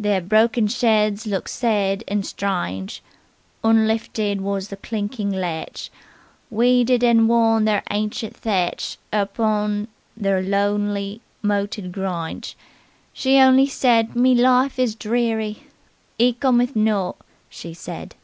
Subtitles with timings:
[0.00, 3.02] Ther broken sheds looked sed and stringe;
[3.64, 5.90] Unlifted was the clinking latch;
[6.48, 12.56] Weeded and worn their ancient thatch Er pon ther lownely moated gringe,
[13.12, 15.64] She only said 'Me life is dreary,
[16.20, 17.16] 'E cometh not,'
[17.50, 18.14] she said."